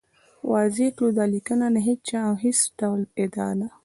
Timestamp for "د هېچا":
1.75-2.19